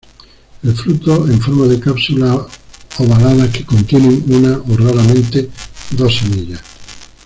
El 0.63 0.73
fruto 0.75 1.27
en 1.27 1.39
forma 1.39 1.67
de 1.67 1.79
cápsulas 1.79 2.35
ovaladas 2.97 3.51
que 3.55 3.63
contienen 3.63 4.23
una 4.29 4.57
o 4.57 4.75
raramente 4.75 5.51
dos 5.91 6.17
semillas. 6.17 6.63